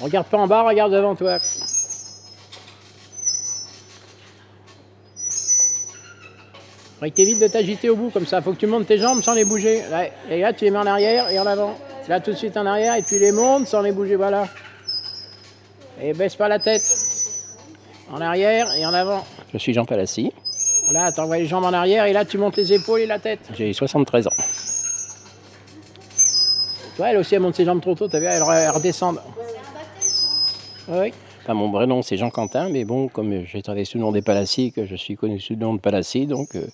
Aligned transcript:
Regarde 0.00 0.26
pas 0.28 0.38
en 0.38 0.46
bas, 0.46 0.62
regarde 0.62 0.92
devant 0.92 1.14
toi. 1.14 1.38
Faudrait 6.94 7.10
que 7.10 7.16
t'évites 7.16 7.40
de 7.40 7.48
t'agiter 7.48 7.88
au 7.90 7.96
bout 7.96 8.10
comme 8.10 8.26
ça. 8.26 8.42
Faut 8.42 8.52
que 8.52 8.58
tu 8.58 8.66
montes 8.66 8.86
tes 8.86 8.98
jambes 8.98 9.22
sans 9.22 9.34
les 9.34 9.44
bouger. 9.44 9.82
Et 10.30 10.40
là, 10.40 10.52
tu 10.52 10.64
les 10.64 10.70
mets 10.70 10.78
en 10.78 10.86
arrière 10.86 11.30
et 11.30 11.38
en 11.38 11.46
avant. 11.46 11.74
Là, 12.08 12.20
tout 12.20 12.32
de 12.32 12.36
suite 12.36 12.56
en 12.56 12.66
arrière 12.66 12.94
et 12.94 13.02
tu 13.02 13.18
les 13.18 13.32
montes 13.32 13.68
sans 13.68 13.82
les 13.82 13.92
bouger. 13.92 14.16
Voilà. 14.16 14.48
Et 16.00 16.12
baisse 16.12 16.36
pas 16.36 16.48
la 16.48 16.58
tête. 16.58 16.82
En 18.10 18.20
arrière 18.20 18.74
et 18.74 18.84
en 18.84 18.92
avant. 18.92 19.24
Je 19.52 19.58
suis 19.58 19.72
Jean 19.72 19.84
Palassi. 19.84 20.32
Là, 20.90 21.12
tu 21.12 21.20
envoies 21.20 21.38
les 21.38 21.46
jambes 21.46 21.64
en 21.64 21.72
arrière 21.72 22.04
et 22.06 22.12
là, 22.12 22.24
tu 22.24 22.36
montes 22.38 22.56
les 22.56 22.72
épaules 22.72 23.00
et 23.00 23.06
la 23.06 23.18
tête. 23.18 23.40
J'ai 23.56 23.72
73 23.72 24.26
ans. 24.26 24.30
Toi, 26.96 27.10
elle 27.10 27.16
aussi, 27.18 27.34
elle 27.34 27.40
monte 27.40 27.54
ses 27.54 27.64
jambes 27.64 27.80
trop 27.80 27.94
tôt. 27.94 28.08
T'as 28.08 28.18
vu, 28.18 28.26
elle, 28.26 28.42
re- 28.42 28.56
elle 28.64 28.70
redescend. 28.70 29.18
Oui. 30.88 31.12
Enfin, 31.42 31.54
mon 31.54 31.70
vrai 31.70 31.86
nom, 31.86 32.02
c'est 32.02 32.16
Jean 32.16 32.30
Quentin, 32.30 32.68
mais 32.68 32.84
bon, 32.84 33.08
comme 33.08 33.44
j'ai 33.46 33.62
travaillé 33.62 33.84
sous 33.84 33.98
le 33.98 34.02
nom 34.04 34.12
des 34.12 34.22
Palassi, 34.22 34.72
que 34.72 34.84
je 34.84 34.96
suis 34.96 35.16
connu 35.16 35.40
sous 35.40 35.54
le 35.54 35.60
nom 35.60 35.74
de 35.74 35.80
Palassi, 35.80 36.26
donc 36.26 36.54
euh, 36.54 36.66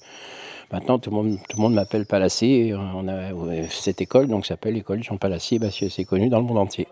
maintenant 0.73 0.99
tout 0.99 1.11
le 1.11 1.17
monde, 1.17 1.39
tout 1.49 1.57
le 1.59 1.63
monde 1.63 1.75
m'appelle 1.75 2.07
Palassi. 2.07 2.47
Et 2.53 2.75
on 2.75 3.07
a 3.07 3.33
ouais, 3.33 3.69
cette 3.71 4.01
école, 4.01 4.27
donc 4.27 4.47
s'appelle 4.47 4.75
l'école 4.75 5.03
Jean 5.05 5.19
Palassi, 5.19 5.59
parce 5.59 5.79
que 5.79 5.89
c'est 5.89 6.05
connu 6.05 6.29
dans 6.29 6.39
le 6.41 6.45
monde 6.47 6.59
entier. 6.59 6.89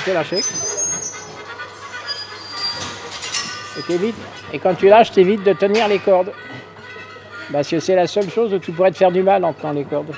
Tu 0.00 0.06
peux 0.06 0.14
lâcher. 0.14 0.40
Et. 3.76 4.14
Et 4.54 4.58
quand 4.58 4.74
tu 4.74 4.88
lâches, 4.88 5.12
t'évites 5.12 5.44
de 5.44 5.52
tenir 5.52 5.88
les 5.88 5.98
cordes. 5.98 6.32
Parce 7.52 7.68
que 7.68 7.80
c'est 7.80 7.94
la 7.94 8.06
seule 8.06 8.30
chose 8.30 8.54
où 8.54 8.58
tu 8.58 8.72
pourrais 8.72 8.92
te 8.92 8.96
faire 8.96 9.12
du 9.12 9.22
mal 9.22 9.44
en 9.44 9.52
tenant 9.52 9.72
les 9.72 9.84
cordes. 9.84 10.14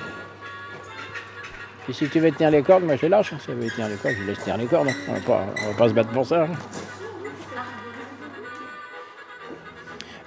Puis 1.84 1.94
si 1.94 2.08
tu 2.08 2.20
veux 2.20 2.30
tenir 2.30 2.50
les 2.50 2.62
cordes, 2.62 2.84
moi 2.84 2.94
je 2.96 3.06
lâche. 3.06 3.30
Si 3.40 3.46
tu 3.46 3.52
veux 3.52 3.68
tenir 3.70 3.88
les 3.88 3.96
cordes, 3.96 4.14
je 4.20 4.24
laisse 4.24 4.38
tenir 4.38 4.56
les 4.56 4.66
cordes. 4.66 4.88
On 5.08 5.14
va 5.14 5.20
pas, 5.20 5.46
on 5.64 5.70
va 5.72 5.76
pas 5.76 5.88
se 5.88 5.94
battre 5.94 6.10
pour 6.10 6.26
ça. 6.26 6.44
hein. 6.44 6.48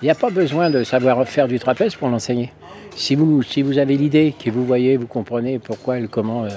Il 0.02 0.06
n'y 0.06 0.12
a 0.12 0.16
pas 0.16 0.30
besoin 0.32 0.70
de 0.70 0.84
savoir 0.84 1.26
faire 1.26 1.48
du 1.48 1.60
trapèze 1.60 1.96
pour 1.96 2.10
l'enseigner. 2.10 2.52
Si 2.96 3.16
vous, 3.16 3.42
si 3.42 3.62
vous 3.62 3.78
avez 3.78 3.96
l'idée, 3.96 4.36
que 4.38 4.50
vous 4.50 4.66
voyez, 4.66 4.98
vous 4.98 5.08
comprenez 5.08 5.60
pourquoi 5.60 6.00
et 6.00 6.08
comment, 6.08 6.44
euh, 6.44 6.50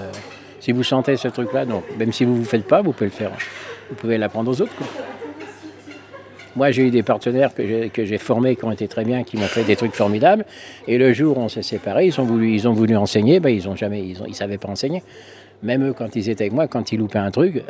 si 0.60 0.72
vous 0.72 0.82
sentez 0.82 1.16
ce 1.16 1.28
truc-là, 1.28 1.64
donc 1.64 1.84
même 1.98 2.12
si 2.12 2.24
vous 2.24 2.34
ne 2.34 2.38
vous 2.38 2.44
faites 2.44 2.66
pas, 2.66 2.82
vous 2.82 2.92
pouvez 2.92 3.06
le 3.06 3.12
faire. 3.12 3.30
Vous 3.88 3.94
pouvez 3.94 4.18
l'apprendre 4.18 4.50
aux 4.50 4.60
autres. 4.60 4.72
Moi, 6.56 6.72
j'ai 6.72 6.88
eu 6.88 6.90
des 6.90 7.04
partenaires 7.04 7.54
que 7.54 8.04
j'ai, 8.04 8.18
formés 8.18 8.56
qui 8.56 8.64
ont 8.64 8.72
été 8.72 8.88
très 8.88 9.04
bien, 9.04 9.22
qui 9.22 9.36
m'ont 9.36 9.44
fait 9.44 9.62
des 9.62 9.76
trucs 9.76 9.94
formidables. 9.94 10.44
Et 10.88 10.98
le 10.98 11.12
jour 11.12 11.38
où 11.38 11.40
on 11.40 11.48
s'est 11.48 11.62
séparés, 11.62 12.06
ils 12.06 12.20
ont 12.20 12.24
voulu, 12.24 12.96
enseigner, 12.96 13.38
ben, 13.38 13.50
ils 13.50 13.68
ont 13.68 13.76
jamais, 13.76 14.02
ils, 14.02 14.34
savaient 14.34 14.58
pas 14.58 14.68
enseigner. 14.68 15.02
Même 15.62 15.88
eux, 15.88 15.92
quand 15.92 16.16
ils 16.16 16.28
étaient 16.28 16.44
avec 16.44 16.52
moi, 16.52 16.66
quand 16.66 16.90
ils 16.90 16.98
loupaient 16.98 17.18
un 17.18 17.30
truc, 17.30 17.62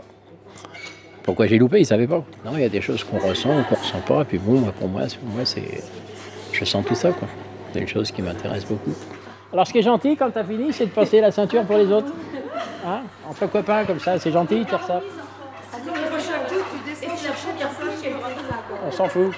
pourquoi 1.23 1.47
j'ai 1.47 1.59
loupé, 1.59 1.81
ils 1.81 1.87
savaient 1.87 2.07
pas. 2.07 2.25
Non, 2.47 2.53
il 2.55 2.61
y 2.61 2.65
a 2.65 2.71
des 2.71 2.81
choses 2.81 3.05
qu'on 3.05 3.19
ressent, 3.19 3.63
qu'on 3.69 3.75
ressent 3.75 4.01
pas. 4.07 4.23
Et 4.23 4.25
puis 4.25 4.39
bon, 4.39 4.61
moi, 4.61 4.73
pour 4.73 4.89
moi, 4.89 5.03
moi, 5.35 5.45
je 6.53 6.65
sens 6.65 6.85
tout 6.87 6.95
ça. 6.95 7.11
C'est 7.75 7.81
une 7.81 7.89
chose 7.89 8.11
qui 8.11 8.23
m'intéresse 8.23 8.65
beaucoup. 8.65 8.95
Alors, 9.53 9.67
ce 9.67 9.73
qui 9.73 9.81
est 9.81 9.83
gentil 9.83 10.17
quand 10.17 10.31
tu 10.31 10.39
as 10.39 10.45
fini, 10.45 10.73
c'est 10.73 10.87
de 10.87 10.91
passer 10.91 11.21
la 11.21 11.31
ceinture 11.31 11.65
pour 11.65 11.77
les 11.77 11.93
autres. 11.93 12.13
Hein 12.87 13.03
Entre 13.29 13.47
copains, 13.47 13.85
comme 13.85 14.01
ça, 14.01 14.19
c'est 14.19 14.31
gentil 14.33 14.61
de 14.65 14.69
faire 14.69 14.85
ça. 14.87 15.01
On 18.87 18.93
s'en 18.93 19.09
fout. 19.09 19.33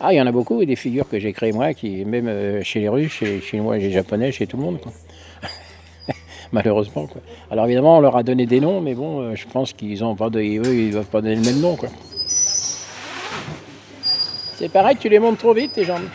Ah, 0.00 0.12
il 0.12 0.16
y 0.16 0.20
en 0.20 0.26
a 0.26 0.32
beaucoup, 0.32 0.64
des 0.64 0.76
figures 0.76 1.08
que 1.08 1.18
j'ai 1.18 1.32
créées 1.32 1.52
moi, 1.52 1.74
qui, 1.74 2.04
même 2.04 2.28
euh, 2.28 2.62
chez 2.62 2.80
les 2.80 2.88
Russes, 2.88 3.12
chez 3.12 3.26
les 3.26 3.40
Chinois, 3.40 3.76
chez 3.76 3.82
les 3.88 3.90
Japonais, 3.92 4.30
chez 4.30 4.46
tout 4.46 4.56
le 4.56 4.62
monde. 4.62 4.80
quoi. 4.80 4.92
Malheureusement. 6.52 7.06
Quoi. 7.08 7.20
Alors 7.50 7.64
évidemment, 7.66 7.98
on 7.98 8.00
leur 8.00 8.16
a 8.16 8.22
donné 8.22 8.46
des 8.46 8.60
noms, 8.60 8.80
mais 8.80 8.94
bon, 8.94 9.20
euh, 9.20 9.34
je 9.34 9.46
pense 9.46 9.72
qu'ils 9.72 10.04
ont 10.04 10.14
pas 10.14 10.30
de, 10.30 10.38
eux, 10.38 10.74
ils 10.74 10.92
doivent 10.92 11.06
pas 11.06 11.20
donner 11.20 11.34
le 11.34 11.42
même 11.42 11.60
nom. 11.60 11.74
Quoi. 11.74 11.88
C'est 14.56 14.68
pareil, 14.68 14.96
tu 14.96 15.08
les 15.08 15.18
montes 15.18 15.38
trop 15.38 15.52
vite, 15.52 15.72
tes 15.72 15.84
jambes. 15.84 16.08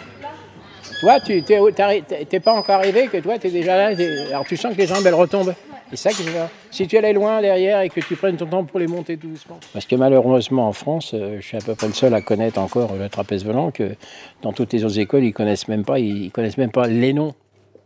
Toi, 1.01 1.19
tu 1.19 1.44
t'es, 1.44 1.59
t'arri- 1.75 2.03
t'es- 2.03 2.23
t'es 2.23 2.39
pas 2.39 2.53
encore 2.53 2.75
arrivé, 2.75 3.07
que 3.07 3.18
toi, 3.18 3.38
tu 3.38 3.47
es 3.47 3.51
déjà 3.51 3.75
là. 3.78 3.95
alors 4.29 4.45
tu 4.45 4.56
sens 4.56 4.73
que 4.73 4.78
les 4.78 4.88
jambes, 4.88 5.06
elles 5.06 5.13
retombent. 5.13 5.53
C'est 5.96 6.09
ça 6.09 6.09
que 6.09 6.24
je 6.24 6.31
dire. 6.31 6.50
Si 6.72 6.88
tu 6.88 6.98
allais 6.98 7.14
loin 7.14 7.40
derrière 7.40 7.81
et 7.81 7.90
que 7.90 8.00
tu 8.00 8.16
prennes 8.16 8.36
ton 8.36 8.48
temps 8.48 8.64
pour 8.64 8.80
les 8.80 8.88
monter 8.88 9.16
doucement. 9.16 9.59
Parce 9.74 9.86
que 9.86 9.96
malheureusement, 9.96 10.68
en 10.68 10.74
France, 10.74 11.12
euh, 11.14 11.38
je 11.40 11.46
suis 11.46 11.58
à 11.58 11.59
peu 11.59 11.76
près 11.76 11.86
le 11.86 11.94
seul 11.94 12.16
à 12.16 12.22
connaître 12.22 12.59
encore 12.59 12.96
le 12.96 13.09
trapèze 13.09 13.46
volant, 13.46 13.70
que 13.70 13.96
dans 14.42 14.54
toutes 14.54 14.74
les 14.74 14.84
autres 14.86 14.98
écoles, 14.98 15.24
ils 15.24 15.34
connaissent 15.34 15.68
même 15.68 15.86
pas, 15.86 16.00
ils 16.00 16.31
connaissent 16.31 16.58
même 16.58 16.72
pas 16.72 16.88
les 16.88 17.14
noms 17.14 17.36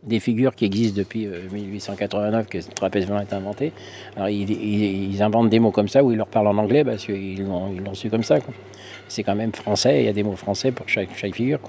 des 0.04 0.20
figures 0.20 0.54
qui 0.54 0.64
existent 0.64 0.96
depuis 0.96 1.26
euh, 1.26 1.50
1889 1.52 2.46
que 2.46 2.56
le 2.56 2.64
trapèze 2.64 3.06
volant 3.06 3.20
est 3.20 3.32
inventé. 3.34 3.72
Alors 4.16 4.30
ils, 4.30 5.22
inventent 5.22 5.50
des 5.50 5.58
mots 5.58 5.72
comme 5.72 5.88
ça 5.88 6.02
où 6.02 6.10
ils 6.10 6.16
leur 6.16 6.28
parlent 6.28 6.46
en 6.46 6.56
anglais 6.56 6.84
parce 6.84 7.04
qu'ils 7.04 7.44
l'ont, 7.44 7.94
su 7.94 8.08
comme 8.08 8.22
ça. 8.22 8.38
C'est 9.08 9.22
quand 9.22 9.34
même 9.34 9.52
français, 9.52 10.00
il 10.00 10.06
y 10.06 10.08
a 10.08 10.14
des 10.14 10.22
mots 10.22 10.36
français 10.36 10.72
pour 10.72 10.88
chaque, 10.88 11.10
figure. 11.10 11.60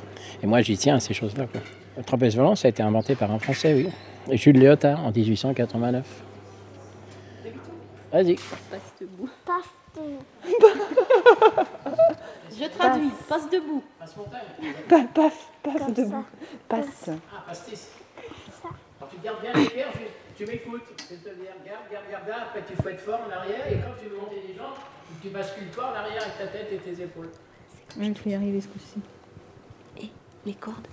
Et 0.42 0.48
moi 0.48 0.62
j'y 0.62 0.78
tiens 0.78 0.96
à 0.96 1.00
ces 1.02 1.14
choses-là. 1.14 1.48
Le 1.98 2.04
trapèze 2.04 2.38
volant, 2.38 2.56
ça 2.56 2.68
a 2.68 2.70
été 2.70 2.82
inventé 2.82 3.16
par 3.16 3.30
un 3.30 3.40
français, 3.40 3.74
oui. 3.74 4.38
Jules 4.38 4.60
Léotard 4.60 5.04
en 5.04 5.12
1889. 5.12 6.29
Vas-y. 8.12 8.36
Passe 8.36 8.94
debout. 9.00 9.30
Passe 9.46 9.66
Je 12.52 12.66
traduis. 12.68 13.12
Passe 13.28 13.50
debout. 13.50 13.84
Pa- 14.88 15.04
Paf, 15.14 15.52
paf, 15.64 15.78
Comme 15.78 15.94
debout. 15.94 16.10
ça. 16.12 16.24
Passe. 16.68 17.10
Ah, 17.10 17.44
pastis. 17.48 17.90
Alors, 19.00 19.10
tu 19.12 19.18
gardes 19.24 19.42
bien 19.42 19.54
les 19.54 19.66
pierres, 19.70 19.92
tu, 19.94 20.00
tu 20.44 20.46
m'écoutes. 20.52 20.82
C'est-à-dire, 20.98 21.54
garde, 21.66 21.84
garde, 21.92 22.06
garde 22.28 22.42
après 22.48 22.64
tu 22.68 22.76
fouettes 22.82 23.00
fort 23.02 23.22
en 23.28 23.32
arrière, 23.32 23.68
et 23.72 23.76
quand 23.76 23.96
tu 24.02 24.10
veux 24.10 24.18
monter 24.18 24.44
les 24.48 24.56
jambes, 24.56 24.76
tu 25.22 25.30
bascules 25.30 25.70
pas 25.70 25.92
en 25.92 25.96
arrière 25.96 26.22
avec 26.24 26.38
ta 26.38 26.48
tête 26.48 26.68
et 26.72 26.78
tes 26.78 27.04
épaules. 27.04 27.30
Il 27.98 28.16
faut 28.18 28.30
y 28.30 28.36
arriver 28.36 28.62
ce 28.62 28.68
coup-ci. 28.68 29.00
Et 30.02 30.10
les 30.46 30.54
cordes. 30.56 30.88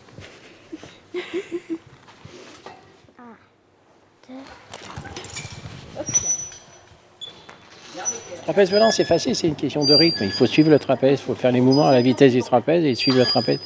Trapèze 8.46 8.70
volant, 8.70 8.92
c'est 8.92 9.02
facile, 9.04 9.34
c'est 9.34 9.48
une 9.48 9.56
question 9.56 9.84
de 9.84 9.92
rythme. 9.92 10.22
Il 10.22 10.30
faut 10.30 10.46
suivre 10.46 10.70
le 10.70 10.78
trapèze, 10.78 11.18
il 11.20 11.24
faut 11.24 11.34
faire 11.34 11.50
les 11.50 11.60
mouvements 11.60 11.88
à 11.88 11.90
la 11.90 12.00
vitesse 12.00 12.32
du 12.32 12.44
trapèze 12.44 12.84
et 12.84 12.94
suivre 12.94 13.18
le 13.18 13.24
trapèze. 13.24 13.58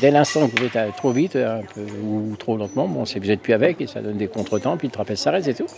Dès 0.00 0.10
l'instant 0.10 0.48
que 0.48 0.58
vous 0.58 0.64
êtes 0.66 0.96
trop 0.96 1.12
vite 1.12 1.38
ou 2.02 2.34
trop 2.36 2.56
lentement, 2.56 2.88
bon, 2.88 3.04
vous 3.04 3.20
n'êtes 3.20 3.40
plus 3.40 3.52
avec 3.52 3.80
et 3.80 3.86
ça 3.86 4.00
donne 4.00 4.16
des 4.16 4.26
contretemps, 4.26 4.76
puis 4.76 4.88
le 4.88 4.92
trapèze 4.92 5.20
s'arrête, 5.20 5.44
c'est 5.44 5.54
tout. 5.54 5.68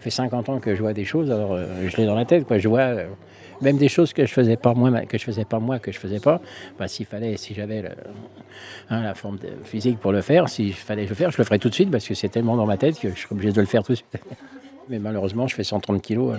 Ça 0.00 0.04
fait 0.04 0.10
50 0.10 0.48
ans 0.48 0.60
que 0.60 0.74
je 0.74 0.80
vois 0.80 0.94
des 0.94 1.04
choses, 1.04 1.30
alors 1.30 1.52
euh, 1.52 1.86
je 1.86 1.94
l'ai 1.98 2.06
dans 2.06 2.14
la 2.14 2.24
tête. 2.24 2.46
Je 2.48 2.68
vois 2.68 2.80
euh, 2.80 3.06
même 3.60 3.76
des 3.76 3.90
choses 3.90 4.14
que 4.14 4.24
je 4.24 4.32
faisais 4.32 4.56
pas 4.56 4.72
moi, 4.72 4.90
que 5.02 5.18
je 5.18 5.24
faisais 5.24 5.44
pas 5.44 5.58
moi, 5.58 5.78
que 5.78 5.92
je 5.92 5.98
faisais 5.98 6.20
pas. 6.20 6.40
S'il 6.86 7.04
fallait, 7.04 7.36
si 7.36 7.52
j'avais 7.52 7.84
hein, 8.88 9.02
la 9.02 9.14
forme 9.14 9.38
physique 9.64 9.98
pour 9.98 10.12
le 10.12 10.22
faire, 10.22 10.48
s'il 10.48 10.72
fallait 10.72 11.04
le 11.04 11.14
faire, 11.14 11.30
je 11.30 11.36
le 11.36 11.44
ferais 11.44 11.58
tout 11.58 11.68
de 11.68 11.74
suite 11.74 11.90
parce 11.90 12.08
que 12.08 12.14
c'est 12.14 12.30
tellement 12.30 12.56
dans 12.56 12.64
ma 12.64 12.78
tête 12.78 12.98
que 12.98 13.10
je 13.10 13.14
suis 13.14 13.28
obligé 13.30 13.52
de 13.52 13.60
le 13.60 13.66
faire 13.66 13.82
tout 13.82 13.92
de 13.92 13.96
suite. 13.96 14.18
Mais 14.88 14.98
malheureusement, 14.98 15.46
je 15.46 15.54
fais 15.54 15.64
130 15.64 16.00
kilos. 16.00 16.34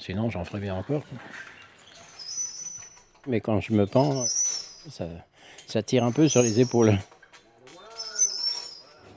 Sinon, 0.00 0.28
j'en 0.28 0.44
ferais 0.44 0.58
bien 0.58 0.74
encore. 0.74 1.02
Mais 3.28 3.40
quand 3.40 3.60
je 3.60 3.74
me 3.74 3.86
pends, 3.86 4.24
ça 5.68 5.82
tire 5.84 6.02
un 6.02 6.10
peu 6.10 6.26
sur 6.26 6.42
les 6.42 6.58
épaules. 6.58 6.98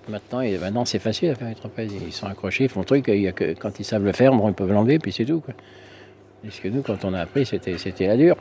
Maintenant, 0.08 0.42
et 0.42 0.58
maintenant 0.58 0.86
c'est 0.86 1.00
facile 1.00 1.32
à 1.32 1.36
faire 1.36 1.48
les 1.50 1.56
trapèzes. 1.56 1.92
Ils 1.94 2.14
sont 2.14 2.28
accrochés, 2.28 2.66
ils 2.66 2.70
font 2.70 2.82
le 2.82 2.86
truc. 2.86 3.06
Il 3.08 3.22
y 3.22 3.28
a 3.28 3.32
que, 3.32 3.54
quand 3.54 3.80
ils 3.80 3.84
savent 3.86 4.04
le 4.06 4.12
faire, 4.12 4.32
bon, 4.34 4.50
ils 4.50 4.54
peuvent 4.54 4.72
l'enlever, 4.72 5.00
puis 5.00 5.12
c'est 5.12 5.26
tout. 5.26 5.40
Quoi. 5.42 5.54
Parce 6.44 6.60
que 6.60 6.68
nous, 6.68 6.84
quand 6.84 7.04
on 7.06 7.14
a 7.16 7.22
appris, 7.22 7.46
c'était, 7.46 7.78
c'était 7.80 8.06
la 8.08 8.16
dure. 8.18 8.36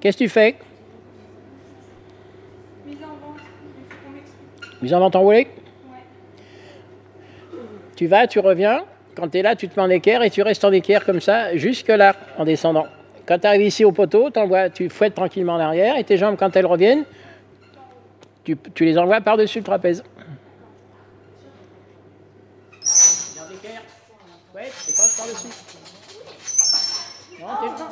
Qu'est-ce 0.00 0.16
que 0.18 0.24
tu 0.24 0.28
fais? 0.28 0.54
Mise 4.80 4.94
en 4.94 5.00
vente 5.00 5.16
en 5.16 5.20
roulis 5.22 5.48
Tu 7.96 8.06
vas, 8.06 8.28
tu 8.28 8.38
reviens. 8.38 8.84
Quand 9.16 9.28
tu 9.28 9.38
es 9.38 9.42
là, 9.42 9.56
tu 9.56 9.68
te 9.68 9.74
mets 9.78 9.84
en 9.84 9.90
équerre 9.90 10.22
et 10.22 10.30
tu 10.30 10.42
restes 10.42 10.64
en 10.64 10.70
équerre 10.70 11.04
comme 11.04 11.20
ça, 11.20 11.56
jusque 11.56 11.88
là, 11.88 12.14
en 12.38 12.44
descendant. 12.44 12.86
Quand 13.26 13.40
tu 13.40 13.46
arrives 13.48 13.62
ici 13.66 13.84
au 13.84 13.90
poteau, 13.90 14.30
t'envoies- 14.30 14.70
tu 14.70 14.88
fouettes 14.88 15.16
tranquillement 15.16 15.54
en 15.54 15.58
arrière 15.60 15.96
et 15.96 16.04
tes 16.04 16.16
jambes, 16.16 16.36
quand 16.38 16.54
elles 16.54 16.66
reviennent, 16.66 17.04
tu, 18.44 18.56
tu 18.74 18.84
les 18.84 18.96
envoies 18.96 19.20
par-dessus 19.20 19.58
le 19.58 19.64
trapèze. 19.64 20.04
Garde 23.36 23.50
l'équerre. 23.50 23.82
Ouais, 24.54 24.62
et 24.68 24.92
passe 24.92 25.16
par-dessus. 25.18 25.48
Non, 27.40 27.48
t'es- 27.76 27.84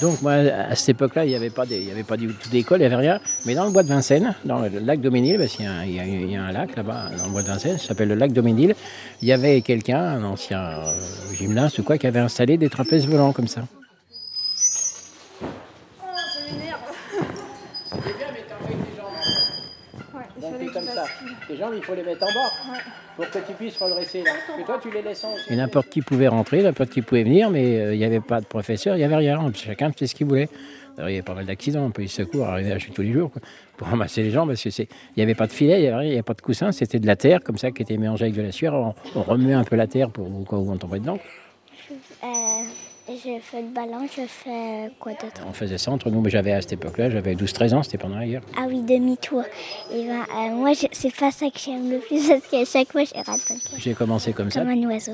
Donc 0.00 0.22
moi, 0.22 0.32
à 0.32 0.74
cette 0.76 0.90
époque-là, 0.90 1.24
il 1.24 1.28
n'y 1.30 1.34
avait 1.34 1.50
pas 1.50 1.66
des- 1.66 1.80
il 1.82 1.90
avait 1.90 2.04
pas 2.04 2.16
du 2.16 2.28
tout 2.28 2.48
d'école, 2.50 2.78
il 2.78 2.82
n'y 2.82 2.86
avait 2.86 2.96
rien. 2.96 3.20
Mais 3.46 3.54
dans 3.54 3.64
le 3.64 3.72
bois 3.72 3.82
de 3.82 3.88
Vincennes, 3.88 4.34
dans 4.44 4.60
le 4.60 4.68
lac 4.80 5.00
Doménil, 5.00 5.38
parce 5.38 5.56
qu'il 5.56 5.64
y, 5.64 5.96
il 5.96 6.30
y 6.30 6.36
a- 6.36 6.44
un 6.44 6.52
lac 6.52 6.76
là-bas, 6.76 7.10
dans 7.18 7.26
le 7.26 7.32
bois 7.32 7.42
de 7.42 7.48
Vincennes, 7.48 7.78
ça 7.78 7.88
s'appelle 7.88 8.08
le 8.08 8.14
lac 8.14 8.32
Doménil, 8.32 8.74
il 9.22 9.28
y 9.28 9.32
avait 9.32 9.60
quelqu'un, 9.62 10.00
un 10.00 10.24
ancien 10.24 10.60
euh, 10.60 10.92
gymnaste 11.34 11.78
ou 11.80 11.82
quoi, 11.82 11.98
qui 11.98 12.06
avait 12.06 12.20
installé 12.20 12.56
des 12.58 12.68
trapèzes 12.68 13.06
volants 13.06 13.32
comme 13.32 13.48
ça. 13.48 13.62
comme 20.72 20.86
ça. 20.86 21.04
Les 21.48 21.56
jambes, 21.56 21.74
il 21.76 21.82
faut 21.82 21.94
les 21.94 22.02
mettre 22.02 22.24
en 22.24 22.32
bas 22.32 22.82
pour 23.16 23.30
que 23.30 23.38
tu 23.38 23.52
puisses 23.54 23.76
redresser 23.76 24.22
là. 24.22 24.32
Et 24.60 24.64
toi, 24.64 24.78
tu 24.80 24.90
les 24.90 25.02
laisses 25.02 25.24
en 25.24 25.34
Et 25.50 25.56
n'importe 25.56 25.88
qui 25.88 26.02
pouvait 26.02 26.28
rentrer, 26.28 26.62
n'importe 26.62 26.90
qui 26.90 27.02
pouvait 27.02 27.24
venir, 27.24 27.50
mais 27.50 27.78
euh, 27.78 27.94
il 27.94 27.98
n'y 27.98 28.04
avait 28.04 28.20
pas 28.20 28.40
de 28.40 28.46
professeur, 28.46 28.96
il 28.96 28.98
n'y 28.98 29.04
avait 29.04 29.16
rien. 29.16 29.40
Chacun 29.54 29.92
faisait 29.92 30.06
ce 30.06 30.14
qu'il 30.14 30.26
voulait. 30.26 30.48
Alors, 30.96 31.10
il 31.10 31.12
y 31.12 31.16
avait 31.16 31.24
pas 31.24 31.34
mal 31.34 31.46
d'accidents, 31.46 31.84
on 31.84 31.90
peut 31.90 32.02
y 32.02 32.08
secours, 32.08 32.46
arriver 32.46 32.72
à 32.72 32.78
chez 32.78 32.90
tous 32.90 33.02
les 33.02 33.12
jours 33.12 33.30
quoi, 33.30 33.40
pour 33.76 33.86
ramasser 33.88 34.22
les 34.24 34.30
gens 34.32 34.46
parce 34.48 34.62
que 34.62 34.70
c'est, 34.70 34.88
il 35.16 35.18
n'y 35.18 35.22
avait 35.22 35.36
pas 35.36 35.46
de 35.46 35.52
filet, 35.52 35.80
il 35.80 35.82
n'y 35.82 36.14
avait, 36.14 36.22
pas 36.22 36.34
de 36.34 36.40
coussin, 36.40 36.72
c'était 36.72 36.98
de 36.98 37.06
la 37.06 37.14
terre 37.14 37.40
comme 37.44 37.56
ça 37.56 37.70
qui 37.70 37.82
était 37.82 37.96
mélangée 37.96 38.24
avec 38.24 38.36
de 38.36 38.42
la 38.42 38.50
sueur. 38.50 38.74
On, 38.74 38.94
on 39.14 39.22
remuait 39.22 39.54
un 39.54 39.62
peu 39.62 39.76
la 39.76 39.86
terre 39.86 40.10
pour 40.10 40.26
au 40.26 40.44
cas 40.44 40.56
où 40.56 40.70
on 40.72 40.76
tombait 40.76 40.98
dedans. 40.98 41.20
Euh, 42.24 42.26
je 43.08 43.38
fais 43.40 43.62
le 43.62 43.68
ballon, 43.68 44.06
je 44.06 44.22
fais 44.26 44.90
quoi 45.00 45.12
d'autre? 45.12 45.42
On 45.48 45.52
faisait 45.52 45.78
ça 45.78 45.90
entre 45.90 46.10
nous, 46.10 46.20
mais 46.20 46.30
j'avais 46.30 46.52
à 46.52 46.60
cette 46.60 46.74
époque-là, 46.74 47.10
j'avais 47.10 47.34
12-13 47.34 47.74
ans, 47.74 47.82
c'était 47.82 47.98
pendant 47.98 48.18
la 48.18 48.26
guerre. 48.26 48.42
Ah 48.56 48.66
oui, 48.68 48.82
demi-tour. 48.82 49.42
Et 49.92 50.04
ben, 50.06 50.20
euh, 50.36 50.50
moi, 50.54 50.72
je- 50.74 50.86
c'est 50.92 51.14
pas 51.14 51.30
ça 51.30 51.46
que 51.50 51.58
j'aime 51.58 51.90
le 51.90 51.98
plus 51.98 52.28
parce 52.28 52.46
qu'à 52.48 52.64
chaque 52.64 52.92
fois, 52.92 53.02
un 53.02 53.22
peu. 53.24 53.54
J'ai 53.78 53.94
commencé 53.94 54.32
comme 54.32 54.50
ça. 54.50 54.60
Comme 54.60 54.70
un 54.70 54.88
oiseau. 54.88 55.12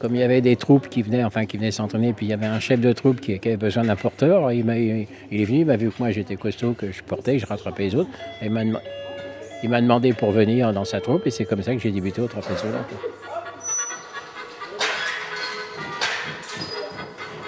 Comme 0.00 0.14
il 0.14 0.20
y 0.20 0.24
avait 0.24 0.40
des 0.40 0.56
troupes 0.56 0.88
qui 0.88 1.02
venaient, 1.02 1.24
enfin 1.24 1.44
qui 1.44 1.56
venaient 1.58 1.70
s'entraîner, 1.70 2.12
puis 2.14 2.24
il 2.26 2.30
y 2.30 2.32
avait 2.32 2.46
un 2.46 2.60
chef 2.60 2.80
de 2.80 2.92
troupe 2.92 3.20
qui, 3.20 3.38
qui 3.38 3.48
avait 3.48 3.56
besoin 3.58 3.84
d'un 3.84 3.96
porteur, 3.96 4.50
il, 4.52 4.64
m'a- 4.64 4.78
il, 4.78 5.06
il 5.30 5.40
est 5.42 5.44
venu, 5.44 5.58
il 5.60 5.66
m'a 5.66 5.76
vu 5.76 5.88
que 5.90 5.96
moi 5.98 6.10
j'étais 6.10 6.36
costaud, 6.36 6.72
que 6.72 6.90
je 6.90 7.02
portais, 7.02 7.34
que 7.34 7.38
je 7.40 7.46
rattrapais 7.46 7.82
les 7.84 7.94
autres, 7.96 8.08
et 8.40 8.46
il 8.46 9.68
m'a 9.70 9.80
demandé 9.82 10.14
pour 10.14 10.30
venir 10.30 10.72
dans 10.72 10.86
sa 10.86 11.00
troupe, 11.02 11.26
et 11.26 11.30
c'est 11.30 11.44
comme 11.44 11.62
ça 11.62 11.74
que 11.74 11.80
j'ai 11.80 11.90
débuté 11.90 12.22
au 12.22 12.28
trapèze 12.28 12.64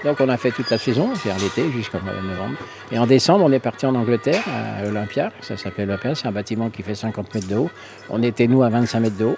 Donc 0.04 0.20
on 0.20 0.28
a 0.28 0.37
fait 0.37 0.50
toute 0.50 0.70
la 0.70 0.78
saison, 0.78 1.12
vers 1.25 1.38
l'été 1.38 1.70
jusqu'au 1.70 2.00
mois 2.00 2.12
de 2.12 2.26
novembre. 2.26 2.56
Et 2.90 2.99
en 2.99 3.06
décembre, 3.06 3.44
on 3.44 3.52
est 3.52 3.60
parti 3.60 3.87
en 3.87 3.94
Angleterre, 3.94 4.43
à 4.49 4.87
Olympia, 4.87 5.32
ça 5.40 5.56
s'appelle 5.56 5.88
Olympia, 5.88 6.14
c'est 6.14 6.26
un 6.26 6.32
bâtiment 6.32 6.70
qui 6.70 6.82
fait 6.82 6.94
50 6.94 7.34
mètres 7.34 7.49
de 7.49 7.56
haut. 7.56 7.70
On 8.10 8.22
était 8.22 8.46
nous 8.46 8.62
à 8.62 8.69
25 8.69 9.00
mètres 9.00 9.16
de 9.16 9.26
haut 9.26 9.37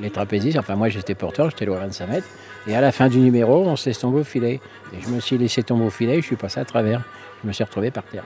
les 0.00 0.10
trapézistes, 0.10 0.58
enfin 0.58 0.76
moi 0.76 0.88
j'étais 0.88 1.14
porteur, 1.14 1.50
j'étais 1.50 1.64
loin 1.64 1.78
à 1.78 1.80
25 1.80 2.06
mètres. 2.08 2.28
Et 2.66 2.74
à 2.74 2.80
la 2.80 2.92
fin 2.92 3.08
du 3.08 3.18
numéro, 3.18 3.64
on 3.64 3.76
se 3.76 3.88
laisse 3.88 3.98
tomber 3.98 4.20
au 4.20 4.24
filet. 4.24 4.60
Et 4.92 5.00
je 5.00 5.08
me 5.08 5.20
suis 5.20 5.38
laissé 5.38 5.62
tomber 5.62 5.84
au 5.84 5.90
filet, 5.90 6.16
je 6.16 6.26
suis 6.26 6.36
passé 6.36 6.60
à 6.60 6.64
travers. 6.64 7.02
Je 7.42 7.48
me 7.48 7.52
suis 7.52 7.64
retrouvé 7.64 7.90
par 7.90 8.04
terre. 8.04 8.24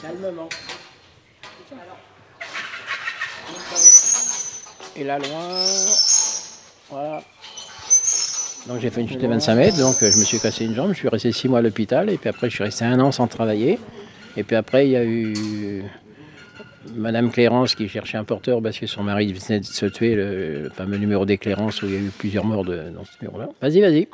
Calmement. 0.00 0.48
Et 4.96 5.04
là 5.04 5.18
loin, 5.18 5.48
voilà. 6.88 7.22
Donc 8.66 8.80
j'ai 8.80 8.90
fait 8.90 9.02
une 9.02 9.08
chute 9.08 9.20
de 9.20 9.26
25 9.26 9.54
mètres, 9.56 9.78
donc 9.78 10.02
euh, 10.02 10.10
je 10.10 10.18
me 10.18 10.24
suis 10.24 10.40
cassé 10.40 10.64
une 10.64 10.74
jambe, 10.74 10.92
je 10.92 10.98
suis 10.98 11.08
resté 11.08 11.32
6 11.32 11.48
mois 11.48 11.58
à 11.58 11.62
l'hôpital, 11.62 12.08
et 12.08 12.16
puis 12.16 12.30
après 12.30 12.48
je 12.48 12.54
suis 12.54 12.64
resté 12.64 12.84
un 12.84 12.98
an 13.00 13.12
sans 13.12 13.26
travailler. 13.26 13.78
Et 14.36 14.42
puis 14.42 14.56
après 14.56 14.86
il 14.86 14.92
y 14.92 14.96
a 14.96 15.04
eu 15.04 15.84
Madame 16.94 17.30
Clérance 17.30 17.74
qui 17.74 17.88
cherchait 17.88 18.18
un 18.18 18.24
porteur 18.24 18.62
parce 18.62 18.78
que 18.78 18.86
son 18.86 19.02
mari 19.02 19.32
venait 19.32 19.60
de 19.60 19.64
se 19.64 19.86
tuer, 19.86 20.14
le, 20.14 20.70
fameux 20.74 20.96
numéro 20.96 21.24
des 21.24 21.38
Clérances 21.38 21.82
où 21.82 21.86
il 21.86 21.92
y 21.92 21.96
a 21.96 22.00
eu 22.00 22.10
plusieurs 22.16 22.44
morts 22.44 22.64
dans 22.64 23.04
ce 23.04 23.12
numéro-là. 23.20 23.48
Vas-y, 23.60 23.80
vas-y. 23.80 24.08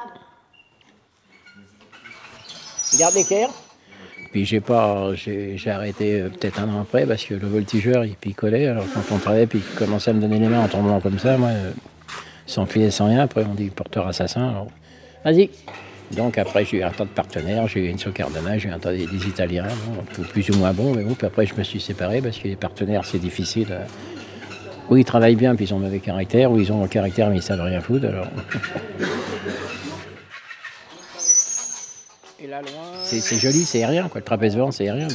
Garde 2.98 3.14
l'équerre. 3.14 3.50
Puis 4.32 4.44
j'ai 4.44 4.60
pas, 4.60 5.12
j'ai 5.14 5.70
arrêté 5.70 6.20
euh, 6.20 6.28
peut-être 6.28 6.60
un 6.60 6.68
an 6.68 6.82
après 6.82 7.04
parce 7.04 7.24
que 7.24 7.34
le 7.34 7.48
voltigeur 7.48 8.04
il 8.04 8.14
picolait. 8.14 8.66
Alors 8.66 8.84
quand 8.94 9.14
on 9.14 9.18
travaillait 9.18 9.46
puis 9.46 9.60
qu'il 9.60 9.76
commençait 9.76 10.10
à 10.10 10.14
me 10.14 10.20
donner 10.20 10.38
les 10.38 10.48
mains 10.48 10.64
en 10.64 10.68
tombant 10.68 11.00
comme 11.00 11.18
ça, 11.18 11.36
moi, 11.36 11.48
euh, 11.48 11.72
sans 12.50 12.66
filet, 12.66 12.90
sans 12.90 13.06
rien. 13.06 13.20
Après 13.20 13.44
on 13.44 13.54
dit 13.54 13.70
porteur 13.70 14.06
assassin. 14.06 14.48
alors, 14.50 14.66
Vas-y. 15.24 15.50
Donc 16.16 16.38
après 16.38 16.64
j'ai 16.64 16.78
eu 16.78 16.82
un 16.82 16.90
tas 16.90 17.04
de 17.04 17.10
partenaires, 17.10 17.68
j'ai 17.68 17.80
eu 17.86 17.88
Enzo 17.88 18.10
Cardona, 18.10 18.58
j'ai 18.58 18.68
eu 18.68 18.72
un 18.72 18.78
tas 18.80 18.92
des, 18.92 19.06
des 19.06 19.26
Italiens, 19.28 19.66
bon, 19.86 20.24
plus 20.24 20.50
ou 20.50 20.56
moins 20.56 20.72
bons, 20.72 20.92
mais 20.92 21.04
bon, 21.04 21.14
puis 21.14 21.26
après 21.26 21.46
je 21.46 21.54
me 21.54 21.62
suis 21.62 21.80
séparé 21.80 22.20
parce 22.20 22.36
que 22.38 22.48
les 22.48 22.56
partenaires 22.56 23.04
c'est 23.04 23.18
difficile. 23.20 23.68
euh, 23.70 23.84
Ou 24.88 24.96
ils 24.96 25.04
travaillent 25.04 25.36
bien 25.36 25.54
puis 25.54 25.66
ils 25.66 25.72
ont 25.74 25.78
mauvais 25.78 26.00
caractère, 26.00 26.50
ou 26.50 26.58
ils 26.58 26.72
ont 26.72 26.82
un 26.82 26.88
caractère 26.88 27.30
mais 27.30 27.36
ils 27.36 27.42
savent 27.42 27.60
rien 27.60 27.80
foutre 27.80 28.06
alors. 28.06 28.26
C'est 33.04 33.36
joli, 33.38 33.64
c'est 33.64 33.84
aérien 33.84 34.08
quoi, 34.08 34.20
le 34.20 34.24
trapèze 34.24 34.56
vent 34.56 34.70
c'est 34.72 34.84
aérien. 34.88 35.08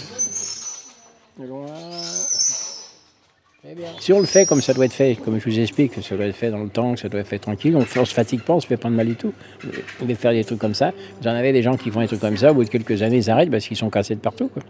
Loin. 1.39 1.65
Si 4.00 4.13
on 4.13 4.19
le 4.19 4.25
fait 4.25 4.45
comme 4.45 4.62
ça 4.62 4.74
doit 4.74 4.86
être 4.86 4.94
fait, 4.94 5.16
comme 5.16 5.39
je 5.39 5.50
vous 5.50 5.60
explique, 5.60 5.94
que 5.94 6.01
ça 6.01 6.16
doit 6.16 6.25
être 6.25 6.36
fait 6.36 6.51
dans 6.51 6.63
le 6.63 6.69
temps, 6.69 6.94
que 6.94 7.00
ça 7.00 7.10
doit 7.10 7.19
être 7.19 7.27
fait 7.27 7.39
tranquille, 7.39 7.75
on 7.75 7.80
ne 7.80 8.06
se 8.06 8.13
fatigue 8.13 8.42
pas, 8.42 8.54
on 8.54 8.60
se 8.60 8.68
fait 8.68 8.77
pas 8.77 8.89
de 8.89 8.94
mal 8.95 9.07
du 9.07 9.16
tout. 9.16 9.33
Vous 9.62 9.69
pouvez 10.00 10.16
faire 10.16 10.31
des 10.31 10.44
trucs 10.44 10.60
comme 10.60 10.74
ça. 10.74 10.94
Vous 11.22 11.27
en 11.27 11.31
avez 11.31 11.51
des 11.51 11.62
gens 11.62 11.75
qui 11.75 11.92
font 11.92 12.00
des 12.00 12.07
trucs 12.07 12.22
comme 12.22 12.38
ça, 12.38 12.51
au 12.51 12.54
bout 12.54 12.63
de 12.63 12.69
quelques 12.69 13.01
années, 13.01 13.18
ils 13.18 13.30
arrêtent 13.30 13.51
parce 13.51 13.68
qu'ils 13.68 13.77
sont 13.77 13.89
cassés 13.89 14.16
de 14.16 14.22
partout. 14.22 14.48
quoi. 14.48 14.63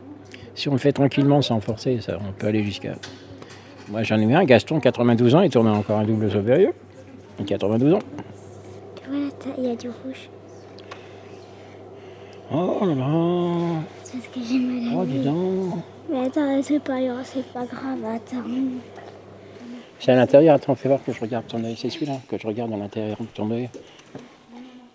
Si 0.56 0.69
on 0.69 0.72
le 0.72 0.78
fait 0.78 0.94
tranquillement, 0.94 1.42
sans 1.42 1.60
forcer, 1.60 2.00
ça, 2.02 2.18
on 2.28 2.31
peut 2.31 2.48
aller 2.48 2.63
jusqu'à. 2.63 2.96
Moi 3.90 4.04
j'en 4.04 4.18
ai 4.19 4.24
eu 4.24 4.34
un, 4.34 4.46
Gaston, 4.46 4.80
92 4.80 5.36
ans, 5.36 5.42
il 5.42 5.50
tournait 5.50 5.69
encore 5.69 6.00
un 6.00 6.06
double 6.06 6.31
saut 6.31 6.42
périlleux. 6.42 6.74
92 7.46 7.94
ans. 7.94 8.00
Tu 8.96 9.10
vois, 9.10 9.19
là, 9.19 9.54
il 9.57 9.63
y 9.66 9.69
a 9.69 9.75
du 9.75 9.90
rouge? 9.90 10.30
Oh 12.52 12.80
là 12.81 12.96
là, 12.96 13.81
C'est 14.04 14.18
parce 14.18 14.28
que 14.28 14.40
j'ai 14.48 14.60
mal 14.60 14.94
à 14.94 15.02
oh 15.02 15.06
dis 15.06 15.19
donc. 15.19 15.74
Mais 16.10 16.25
attends, 16.28 16.62
c'est 16.62 16.80
pas 16.80 17.02
grave, 17.02 17.24
c'est 17.24 17.46
pas 17.52 17.66
grave, 17.66 18.00
attends. 18.06 18.48
C'est 20.06 20.12
à 20.12 20.16
l'intérieur, 20.16 20.54
attends, 20.54 20.75
fais 20.75 20.88
voir 20.88 21.04
que 21.04 21.12
je 21.12 21.19
regarde 21.19 21.48
ton 21.48 21.63
œil. 21.63 21.75
C'est 21.75 21.90
celui-là 21.90 22.18
que 22.30 22.38
je 22.38 22.46
regarde 22.46 22.72
à 22.72 22.78
l'intérieur 22.78 23.18
de 23.19 23.25
ton 23.25 23.50
œil. 23.50 23.72